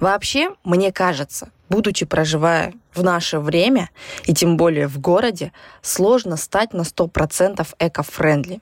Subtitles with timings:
[0.00, 3.90] Вообще, мне кажется, будучи проживая в наше время,
[4.24, 8.60] и тем более в городе, сложно стать на 100% эко-френдли.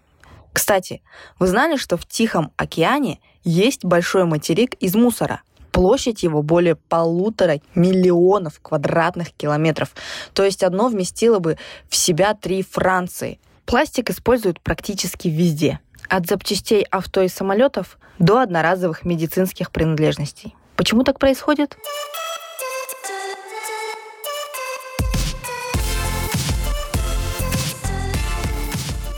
[0.52, 1.00] Кстати,
[1.38, 5.42] вы знали, что в Тихом океане есть большой материк из мусора?
[5.70, 9.90] Площадь его более полутора миллионов квадратных километров.
[10.34, 11.56] То есть одно вместило бы
[11.88, 13.38] в себя три Франции.
[13.68, 15.78] Пластик используют практически везде.
[16.08, 20.54] От запчастей авто и самолетов до одноразовых медицинских принадлежностей.
[20.74, 21.76] Почему так происходит?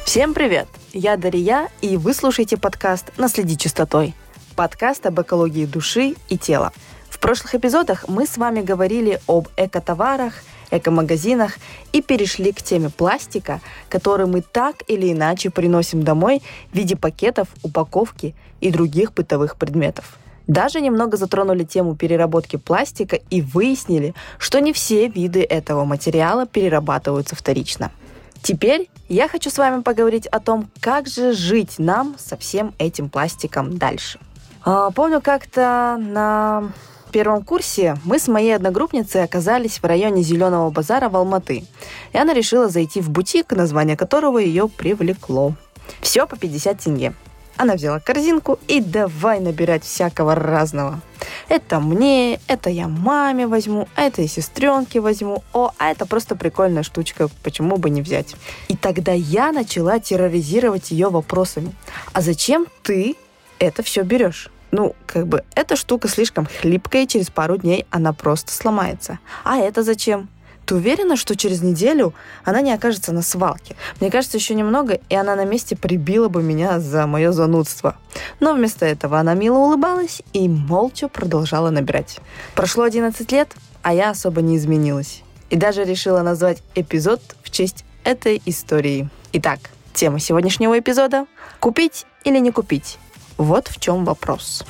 [0.05, 0.67] Всем привет!
[0.93, 4.17] Я Дарья, и вы слушаете подкаст «Наследи чистотой».
[4.57, 6.73] Подкаст об экологии души и тела.
[7.21, 10.33] В прошлых эпизодах мы с вами говорили об экотоварах,
[10.71, 11.59] эко-магазинах
[11.93, 16.41] и перешли к теме пластика, который мы так или иначе приносим домой
[16.73, 20.17] в виде пакетов, упаковки и других бытовых предметов.
[20.47, 27.37] Даже немного затронули тему переработки пластика и выяснили, что не все виды этого материала перерабатываются
[27.37, 27.93] вторично.
[28.41, 33.11] Теперь я хочу с вами поговорить о том, как же жить нам со всем этим
[33.11, 34.19] пластиком дальше.
[34.65, 36.73] А, помню как-то на
[37.11, 41.65] первом курсе мы с моей одногруппницей оказались в районе Зеленого базара в Алматы.
[42.13, 45.55] И она решила зайти в бутик, название которого ее привлекло.
[46.01, 47.15] Все по 50 тенге.
[47.57, 51.01] Она взяла корзинку и давай набирать всякого разного.
[51.49, 55.43] Это мне, это я маме возьму, а это я сестренке возьму.
[55.53, 58.35] О, а это просто прикольная штучка, почему бы не взять?
[58.69, 61.75] И тогда я начала терроризировать ее вопросами.
[62.15, 63.17] А зачем ты
[63.59, 64.49] это все берешь?
[64.71, 69.19] Ну, как бы, эта штука слишком хлипкая, и через пару дней она просто сломается.
[69.45, 70.29] А это зачем?
[70.67, 72.15] Ты уверена, что через неделю
[72.45, 73.75] она не окажется на свалке?
[73.99, 77.97] Мне кажется, еще немного, и она на месте прибила бы меня за мое занудство.
[78.39, 82.21] Но вместо этого она мило улыбалась и молча продолжала набирать.
[82.55, 85.23] Прошло 11 лет, а я особо не изменилась.
[85.49, 89.09] И даже решила назвать эпизод в честь этой истории.
[89.33, 89.59] Итак,
[89.93, 91.27] тема сегодняшнего эпизода–
[91.59, 92.99] купить или не купить?
[93.41, 94.63] Вот в чем вопрос.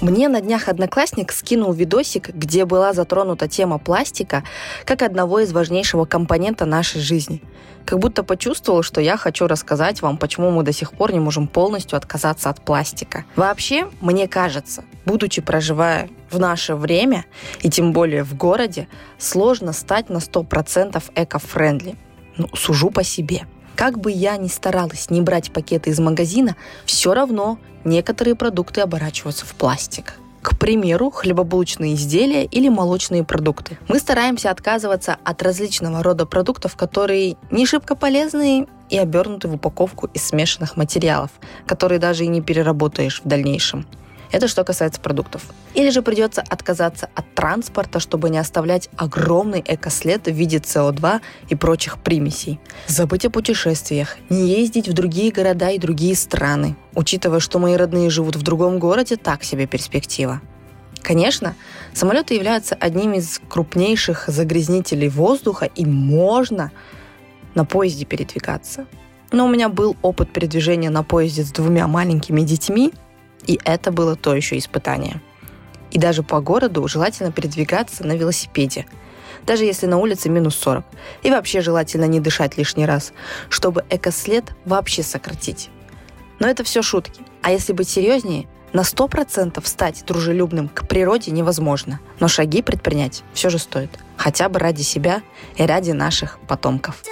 [0.00, 4.42] Мне на днях одноклассник скинул видосик, где была затронута тема пластика
[4.86, 7.42] как одного из важнейшего компонента нашей жизни.
[7.84, 11.48] Как будто почувствовал, что я хочу рассказать вам, почему мы до сих пор не можем
[11.48, 13.26] полностью отказаться от пластика.
[13.36, 17.26] Вообще, мне кажется, будучи проживая в наше время,
[17.60, 18.88] и тем более в городе,
[19.18, 21.96] сложно стать на 100% эко-френдли.
[22.36, 23.46] Ну, сужу по себе.
[23.76, 29.46] Как бы я ни старалась не брать пакеты из магазина, все равно некоторые продукты оборачиваются
[29.46, 30.18] в пластик.
[30.42, 33.78] К примеру, хлебобулочные изделия или молочные продукты.
[33.88, 40.08] Мы стараемся отказываться от различного рода продуктов, которые не шибко полезные и обернуты в упаковку
[40.12, 41.30] из смешанных материалов,
[41.64, 43.86] которые даже и не переработаешь в дальнейшем.
[44.32, 45.42] Это что касается продуктов.
[45.74, 51.20] Или же придется отказаться от транспорта, чтобы не оставлять огромный экослед в виде СО2
[51.50, 52.58] и прочих примесей.
[52.86, 56.76] Забыть о путешествиях, не ездить в другие города и другие страны.
[56.94, 60.40] Учитывая, что мои родные живут в другом городе, так себе перспектива.
[61.02, 61.54] Конечно,
[61.92, 66.72] самолеты являются одним из крупнейших загрязнителей воздуха, и можно
[67.54, 68.86] на поезде передвигаться.
[69.30, 72.92] Но у меня был опыт передвижения на поезде с двумя маленькими детьми,
[73.46, 75.20] и это было то еще испытание.
[75.90, 78.86] И даже по городу желательно передвигаться на велосипеде,
[79.44, 80.84] даже если на улице минус 40.
[81.22, 83.12] И вообще желательно не дышать лишний раз,
[83.48, 85.70] чтобы экослед вообще сократить.
[86.38, 87.22] Но это все шутки.
[87.42, 93.50] А если быть серьезнее, на 100% стать дружелюбным к природе невозможно, но шаги предпринять все
[93.50, 95.22] же стоит, хотя бы ради себя
[95.56, 97.02] и ради наших потомков.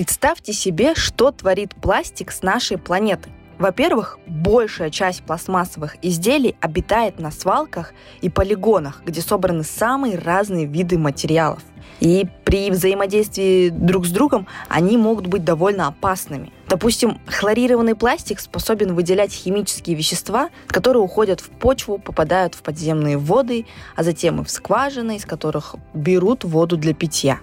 [0.00, 3.28] Представьте себе, что творит пластик с нашей планеты.
[3.58, 7.92] Во-первых, большая часть пластмассовых изделий обитает на свалках
[8.22, 11.62] и полигонах, где собраны самые разные виды материалов.
[12.00, 16.50] И при взаимодействии друг с другом они могут быть довольно опасными.
[16.66, 23.66] Допустим, хлорированный пластик способен выделять химические вещества, которые уходят в почву, попадают в подземные воды,
[23.96, 27.40] а затем и в скважины, из которых берут воду для питья.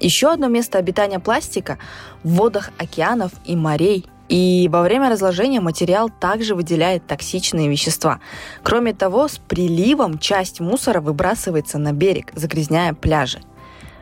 [0.00, 1.78] Еще одно место обитания пластика
[2.22, 4.06] в водах океанов и морей.
[4.28, 8.20] И во время разложения материал также выделяет токсичные вещества.
[8.62, 13.40] Кроме того, с приливом часть мусора выбрасывается на берег, загрязняя пляжи.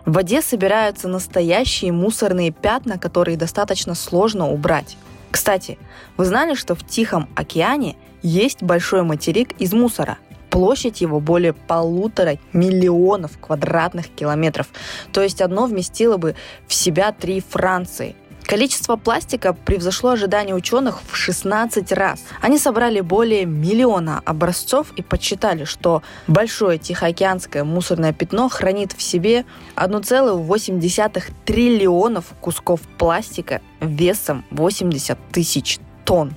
[0.07, 4.97] В воде собираются настоящие мусорные пятна, которые достаточно сложно убрать.
[5.31, 5.79] Кстати,
[6.17, 10.19] вы знали, что в Тихом океане есть большой материк из мусора.
[10.55, 14.69] Площадь его более полутора миллионов квадратных километров.
[15.13, 16.37] То есть одно вместило бы
[16.69, 18.15] в себя три Франции.
[18.45, 22.23] Количество пластика превзошло ожидания ученых в 16 раз.
[22.41, 29.45] Они собрали более миллиона образцов и подсчитали, что большое Тихоокеанское мусорное пятно хранит в себе
[29.75, 36.33] 1,8 триллионов кусков пластика весом 80 тысяч тонн.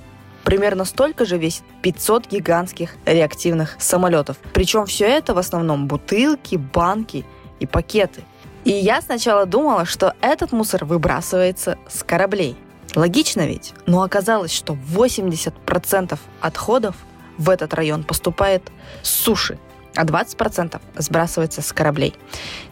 [0.48, 4.38] Примерно столько же весит 500 гигантских реактивных самолетов.
[4.54, 7.26] Причем все это в основном бутылки, банки
[7.60, 8.22] и пакеты–
[8.68, 12.54] и я сначала думала, что этот мусор выбрасывается с кораблей.
[12.94, 13.72] Логично ведь?
[13.86, 16.96] Но оказалось, что 80% отходов
[17.38, 18.70] в этот район поступает
[19.02, 19.58] с суши,
[19.94, 22.14] а 20% сбрасывается с кораблей.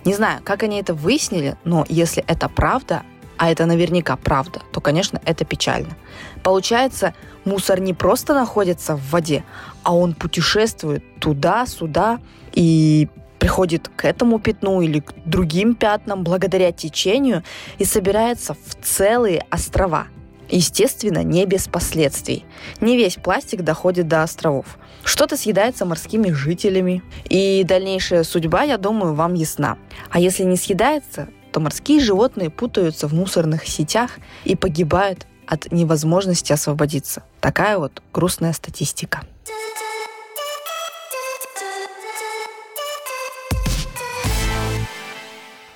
[0.04, 3.02] Не знаю, как они это выяснили, но если это правда,
[3.38, 5.96] а это наверняка правда, то, конечно, это печально.
[6.42, 9.44] Получается, мусор не просто находится в воде,
[9.82, 12.20] а он путешествует туда-сюда
[12.52, 17.42] и приходит к этому пятну или к другим пятнам благодаря течению
[17.78, 20.06] и собирается в целые острова.
[20.48, 22.44] Естественно, не без последствий.
[22.80, 24.78] Не весь пластик доходит до островов.
[25.04, 27.02] Что-то съедается морскими жителями.
[27.28, 29.76] И дальнейшая судьба, я думаю, вам ясна.
[30.10, 36.52] А если не съедается, то морские животные путаются в мусорных сетях и погибают от невозможности
[36.52, 37.22] освободиться.
[37.40, 39.22] Такая вот грустная статистика.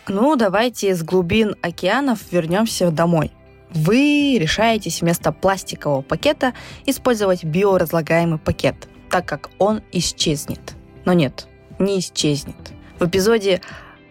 [0.07, 3.33] Ну, давайте с глубин океанов вернемся домой.
[3.71, 6.53] Вы решаетесь вместо пластикового пакета
[6.85, 10.75] использовать биоразлагаемый пакет, так как он исчезнет.
[11.07, 11.49] Но нет,
[11.79, 12.75] не исчезнет.
[12.99, 13.63] В эпизоде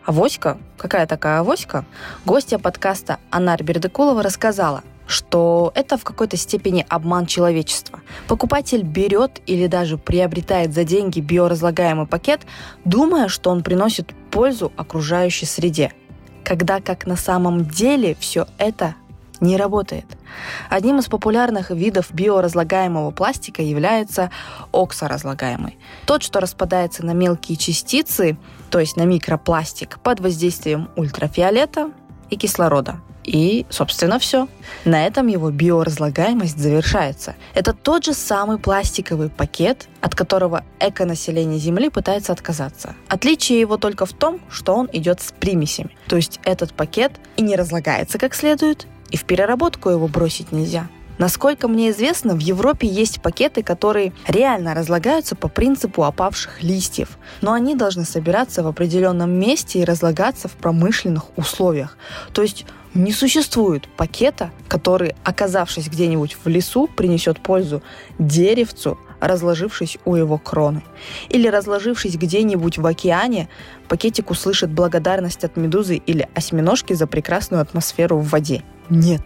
[0.10, 1.86] «Авоська», какая такая авоська,
[2.26, 8.00] гостья подкаста Анар Бердыкулова рассказала, что это в какой-то степени обман человечества.
[8.28, 12.42] Покупатель берет или даже приобретает за деньги биоразлагаемый пакет,
[12.86, 15.94] думая, что он приносит пользу окружающей среде,
[16.44, 18.96] когда как на самом деле все это
[19.40, 20.06] не работает.
[20.70, 24.32] Одним из популярных видов биоразлагаемого пластика является
[24.72, 25.78] оксоразлагаемый.
[26.06, 28.38] Тот, что распадается на мелкие частицы,
[28.70, 31.92] то есть на микропластик, под воздействием ультрафиолета
[32.30, 33.02] и кислорода.
[33.24, 34.48] И, собственно, все.
[34.86, 37.36] На этом его биоразлагаемость завершается.
[37.54, 42.96] Это тот же самый пластиковый пакет, от которого эконаселение Земли пытается отказаться.
[43.08, 45.96] Отличие его только в том, что он идет с примесями.
[46.08, 50.88] То есть этот пакет и не разлагается как следует, и в переработку его бросить нельзя.
[51.20, 57.52] Насколько мне известно, в Европе есть пакеты, которые реально разлагаются по принципу опавших листьев, но
[57.52, 61.98] они должны собираться в определенном месте и разлагаться в промышленных условиях.
[62.32, 67.84] То есть не существует пакета, который, оказавшись где-нибудь в лесу, принесет пользу
[68.18, 70.84] деревцу, разложившись у его кроны.
[71.28, 73.50] Или разложившись где-нибудь в океане,
[73.90, 78.64] пакетик услышит благодарность от медузы или осьминожки за прекрасную атмосферу в воде.
[78.90, 79.22] Нет.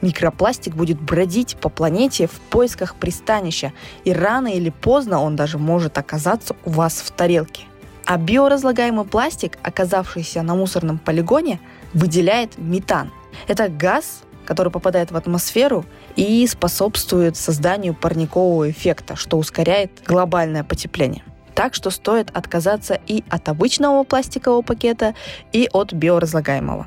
[0.00, 3.72] Микропластик будет бродить по планете в поисках пристанища,
[4.04, 7.64] и рано или поздно он даже может оказаться у вас в тарелке.
[8.04, 11.60] А биоразлагаемый пластик, оказавшийся на мусорном полигоне,
[11.94, 13.10] выделяет метан.
[13.48, 15.84] Это газ, который попадает в атмосферу
[16.16, 21.22] и способствует созданию парникового эффекта, что ускоряет глобальное потепление.
[21.54, 25.14] Так что стоит отказаться и от обычного пластикового пакета,
[25.52, 26.86] и от биоразлагаемого.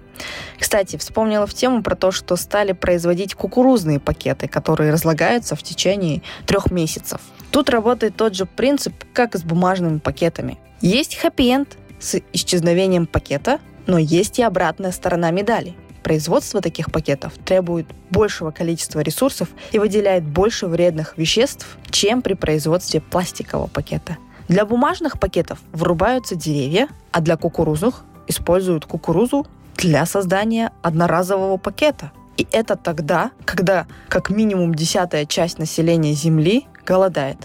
[0.59, 6.21] Кстати, вспомнила в тему про то, что стали производить кукурузные пакеты, которые разлагаются в течение
[6.45, 7.21] трех месяцев.
[7.51, 10.57] Тут работает тот же принцип, как и с бумажными пакетами.
[10.81, 15.75] Есть хэппи-энд с исчезновением пакета, но есть и обратная сторона медали.
[16.03, 23.01] Производство таких пакетов требует большего количества ресурсов и выделяет больше вредных веществ, чем при производстве
[23.01, 24.17] пластикового пакета.
[24.47, 32.11] Для бумажных пакетов врубаются деревья, а для кукурузных используют кукурузу для создания одноразового пакета.
[32.37, 37.37] И это тогда, когда как минимум десятая часть населения Земли голодает.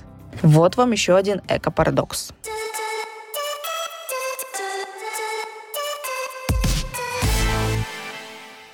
[0.43, 2.33] Вот вам еще один экопарадокс.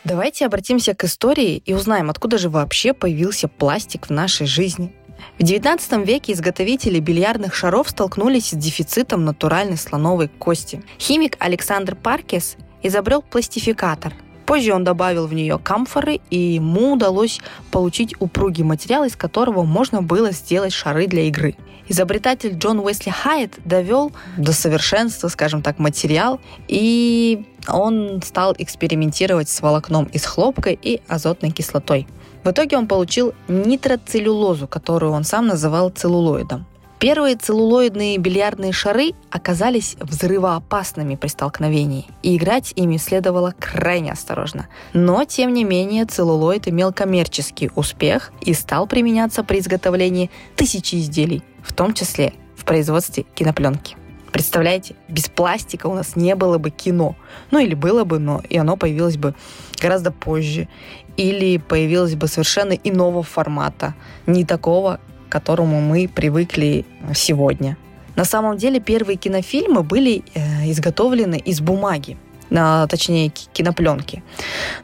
[0.04, 4.95] Давайте обратимся к истории и узнаем, откуда же вообще появился пластик в нашей жизни.
[5.39, 10.83] В XIX веке изготовители бильярдных шаров столкнулись с дефицитом натуральной слоновой кости.
[10.99, 14.15] Химик Александр Паркес изобрел пластификатор.
[14.47, 17.41] Позже он добавил в нее камфоры, и ему удалось
[17.73, 21.57] получить упругий материал, из которого можно было сделать шары для игры.
[21.89, 29.61] Изобретатель Джон Уэсли Хайет довел до совершенства, скажем так, материал, и он стал экспериментировать с
[29.61, 32.07] волокном из хлопка и азотной кислотой.
[32.47, 36.65] В итоге он получил нитроцеллюлозу, которую он сам называл целлулоидом.
[37.00, 44.69] Первые целлулоидные бильярдные шары оказались взрывоопасными при столкновении, и играть ими следовало крайне осторожно.
[44.93, 51.43] Но, тем не менее, целлулоид имел коммерческий успех и стал применяться при изготовлении тысячи изделий,
[51.65, 53.97] в том числе в производстве кинопленки.
[54.37, 57.16] Представляете, без пластика у нас не было бы кино.
[57.50, 59.35] Ну или было бы, но и оно появилось бы
[59.81, 60.69] гораздо позже.
[61.16, 63.95] Или появилось бы совершенно иного формата,
[64.26, 67.78] не такого, к которому мы привыкли сегодня.
[68.14, 72.19] На самом деле первые кинофильмы были э, изготовлены из бумаги,
[72.50, 74.23] на, точнее кинопленки.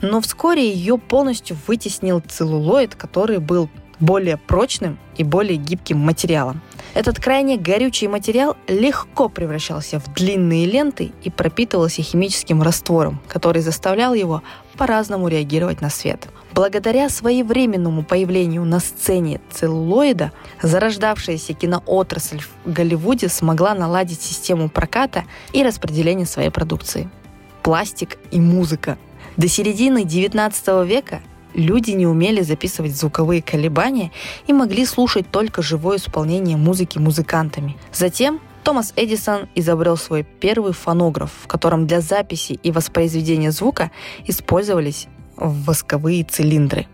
[0.01, 3.69] Но вскоре ее полностью вытеснил целлулоид, который был
[4.01, 6.63] более прочным и более гибким материалом.
[6.95, 14.13] Этот крайне горючий материал легко превращался в длинные ленты и пропитывался химическим раствором, который заставлял
[14.13, 14.43] его
[14.77, 16.29] по-разному реагировать на свет.
[16.53, 25.63] Благодаря своевременному появлению на сцене целлулоида, зарождавшаяся киноотрасль в Голливуде смогла наладить систему проката и
[25.63, 27.09] распределения своей продукции.
[27.63, 28.99] Пластик и музыка.
[29.39, 31.23] До середины XIX века
[31.55, 34.11] люди не умели записывать звуковые колебания
[34.47, 37.77] и могли слушать только живое исполнение музыки музыкантами.
[37.93, 43.91] Затем Томас Эдисон изобрел свой первый фонограф, в котором для записи и воспроизведения звука
[44.27, 46.87] использовались восковые цилиндры.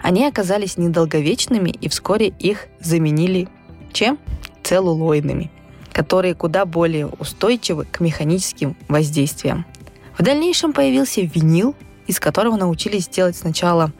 [0.00, 3.48] Они оказались недолговечными и вскоре их заменили
[3.94, 4.18] чем?
[4.62, 5.50] Целлулоидными,
[5.92, 9.64] которые куда более устойчивы к механическим воздействиям.
[10.18, 11.74] В дальнейшем появился винил,
[12.06, 13.92] из которого научились делать сначала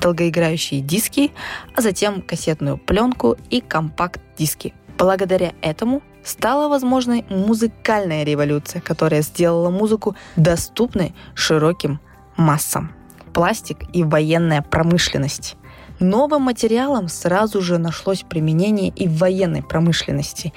[0.00, 1.32] долгоиграющие диски,
[1.74, 4.74] а затем кассетную пленку и компакт-диски.
[4.98, 12.00] Благодаря этому стала возможной музыкальная революция, которая сделала музыку доступной широким
[12.36, 12.94] массам
[13.32, 15.56] пластик и военная промышленность.
[16.00, 20.52] Новым материалом сразу же нашлось применение и в военной промышленности.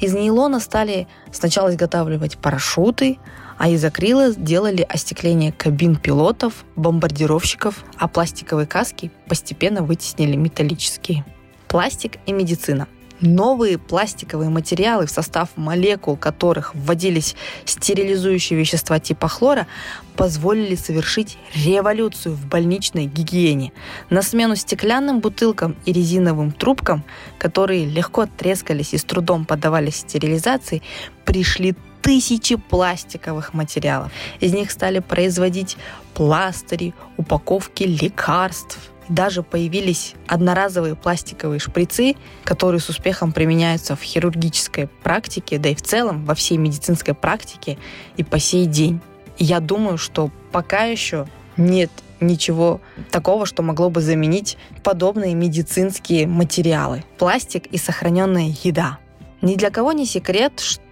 [0.00, 3.18] Из нейлона стали сначала изготавливать парашюты,
[3.60, 11.26] а из акрила делали остекление кабин пилотов, бомбардировщиков, а пластиковые каски постепенно вытеснили металлические.
[11.68, 12.88] Пластик и медицина–
[13.20, 17.36] Новые пластиковые материалы, в состав молекул которых вводились
[17.66, 19.66] стерилизующие вещества типа хлора,
[20.16, 23.72] позволили совершить революцию в больничной гигиене.
[24.08, 27.04] На смену стеклянным бутылкам и резиновым трубкам,
[27.38, 30.80] которые легко трескались и с трудом поддавались стерилизации,
[31.26, 34.12] пришли тысячи пластиковых материалов.
[34.40, 35.76] Из них стали производить
[36.14, 38.78] пластыри, упаковки лекарств,
[39.10, 42.14] даже появились одноразовые пластиковые шприцы,
[42.44, 47.76] которые с успехом применяются в хирургической практике, да и в целом во всей медицинской практике
[48.16, 49.00] и по сей день.
[49.36, 51.26] я думаю, что пока еще
[51.56, 51.90] нет
[52.20, 52.80] ничего
[53.10, 57.02] такого, что могло бы заменить подобные медицинские материалы.
[57.18, 58.98] Пластик и сохраненная еда.
[59.40, 60.82] Ни для кого не секрет, что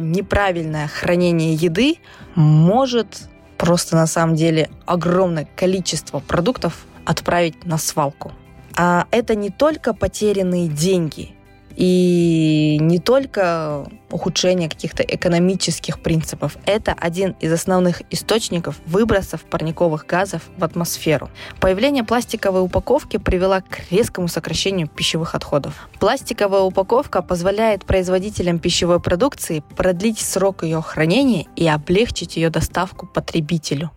[0.00, 1.96] неправильное хранение еды
[2.34, 3.28] может
[3.58, 8.32] просто на самом деле огромное количество продуктов отправить на свалку.
[8.76, 11.34] А это не только потерянные деньги
[11.76, 12.78] и
[13.10, 16.56] только ухудшение каких-то экономических принципов.
[16.64, 21.28] Это один из основных источников выбросов парниковых газов в атмосферу.
[21.58, 25.88] Появление пластиковой упаковки привело к резкому сокращению пищевых отходов.
[25.98, 33.90] Пластиковая упаковка позволяет производителям пищевой продукции продлить срок ее хранения и облегчить ее доставку потребителю.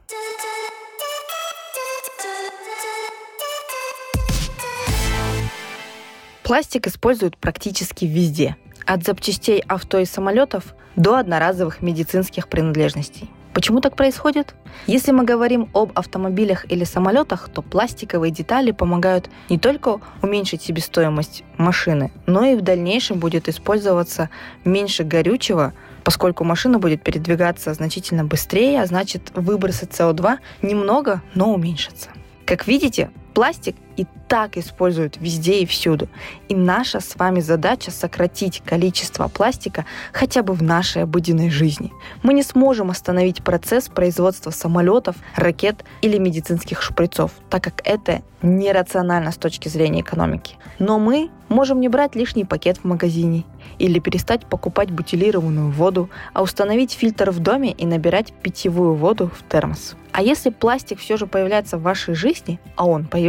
[6.41, 8.57] Пластик используют практически везде.
[8.85, 13.29] От запчастей авто и самолетов до одноразовых медицинских принадлежностей.
[13.53, 14.55] Почему так происходит?
[14.87, 21.43] Если мы говорим об автомобилях или самолетах, то пластиковые детали помогают не только уменьшить себестоимость
[21.57, 24.31] машины, но и в дальнейшем будет использоваться
[24.65, 25.73] меньше горючего,
[26.03, 32.09] поскольку машина будет передвигаться значительно быстрее, а значит выбросы СО2 немного, но уменьшатся.
[32.45, 36.07] Как видите, пластик и так используют везде и всюду.
[36.49, 41.91] И наша с вами задача сократить количество пластика хотя бы в нашей обыденной жизни.
[42.23, 49.31] Мы не сможем остановить процесс производства самолетов, ракет или медицинских шприцов, так как это нерационально
[49.31, 50.55] с точки зрения экономики.
[50.79, 53.43] Но мы можем не брать лишний пакет в магазине
[53.79, 59.49] или перестать покупать бутилированную воду, а установить фильтр в доме и набирать питьевую воду в
[59.49, 59.95] термос.
[60.11, 63.22] А если пластик все же появляется в вашей жизни, а он появляется,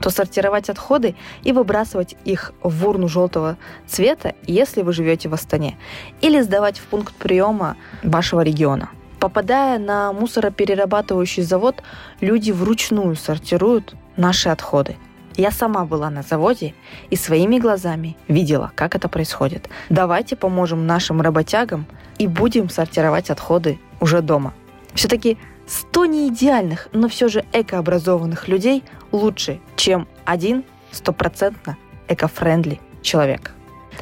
[0.00, 5.78] то сортировать отходы и выбрасывать их в урну желтого цвета, если вы живете в Астане,
[6.20, 8.90] или сдавать в пункт приема вашего региона.
[9.18, 11.82] Попадая на мусороперерабатывающий завод,
[12.20, 14.96] люди вручную сортируют наши отходы.
[15.36, 16.74] Я сама была на заводе
[17.10, 19.68] и своими глазами видела, как это происходит.
[19.88, 21.86] Давайте поможем нашим работягам
[22.18, 24.54] и будем сортировать отходы уже дома.
[24.94, 25.38] Все-таки
[25.70, 31.76] 100 не идеальных, но все же экообразованных людей лучше, чем один стопроцентно
[32.08, 33.52] эко-френдли человек.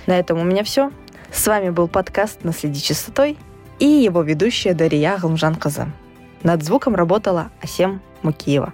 [0.07, 0.91] На этом у меня все.
[1.31, 3.37] С вами был подкаст «Наследи чистотой»
[3.79, 5.89] и его ведущая Дарья Галмжан-Каза.
[6.43, 8.73] Над звуком работала Асем Мукиева.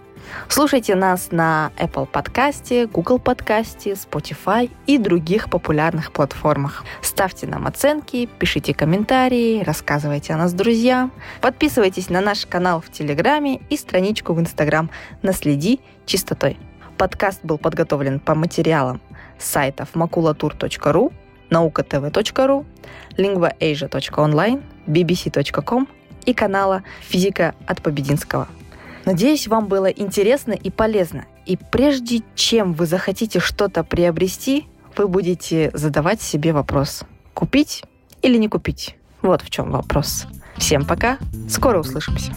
[0.48, 6.84] Слушайте нас на Apple подкасте, Google подкасте, Spotify и других популярных платформах.
[7.02, 11.12] Ставьте нам оценки, пишите комментарии, рассказывайте о нас друзьям.
[11.40, 14.90] Подписывайтесь на наш канал в Телеграме и страничку в Инстаграм
[15.22, 16.58] «Наследи чистотой».
[16.96, 19.00] Подкаст был подготовлен по материалам
[19.38, 21.12] сайтов макулатур.ру,
[21.50, 22.66] наукатв.ру,
[23.16, 25.88] lingvaasia.online, bbc.com
[26.24, 28.48] и канала «Физика от Побединского».
[29.04, 31.26] Надеюсь, вам было интересно и полезно.
[31.46, 37.04] И прежде чем вы захотите что-то приобрести, вы будете задавать себе вопрос.
[37.34, 37.84] Купить
[38.22, 38.96] или не купить?
[39.22, 40.26] Вот в чем вопрос.
[40.56, 41.18] Всем пока.
[41.48, 42.36] Скоро услышимся.